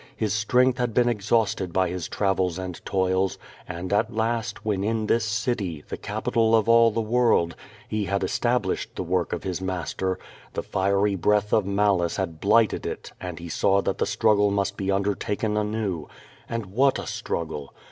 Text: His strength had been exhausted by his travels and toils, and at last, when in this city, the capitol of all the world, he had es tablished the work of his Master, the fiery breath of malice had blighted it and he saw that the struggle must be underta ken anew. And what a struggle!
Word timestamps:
His 0.15 0.33
strength 0.33 0.79
had 0.79 0.95
been 0.95 1.07
exhausted 1.07 1.71
by 1.71 1.89
his 1.89 2.07
travels 2.07 2.57
and 2.57 2.83
toils, 2.85 3.37
and 3.67 3.93
at 3.93 4.11
last, 4.11 4.65
when 4.65 4.83
in 4.83 5.05
this 5.05 5.23
city, 5.23 5.83
the 5.89 5.95
capitol 5.95 6.55
of 6.55 6.67
all 6.67 6.89
the 6.89 7.01
world, 7.01 7.55
he 7.87 8.05
had 8.05 8.23
es 8.23 8.39
tablished 8.39 8.95
the 8.95 9.03
work 9.03 9.31
of 9.31 9.43
his 9.43 9.61
Master, 9.61 10.17
the 10.53 10.63
fiery 10.63 11.13
breath 11.13 11.53
of 11.53 11.67
malice 11.67 12.15
had 12.15 12.39
blighted 12.41 12.83
it 12.87 13.11
and 13.21 13.37
he 13.37 13.47
saw 13.47 13.79
that 13.83 13.99
the 13.99 14.07
struggle 14.07 14.49
must 14.49 14.75
be 14.75 14.87
underta 14.87 15.37
ken 15.37 15.55
anew. 15.55 16.07
And 16.49 16.65
what 16.65 16.97
a 16.97 17.05
struggle! 17.05 17.71